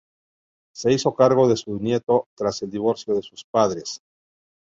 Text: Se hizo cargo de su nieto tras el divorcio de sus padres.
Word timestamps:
Se 0.73 0.91
hizo 0.91 1.13
cargo 1.13 1.47
de 1.47 1.55
su 1.55 1.75
nieto 1.77 2.25
tras 2.35 2.63
el 2.63 2.71
divorcio 2.71 3.13
de 3.13 3.21
sus 3.21 3.45
padres. 3.45 4.01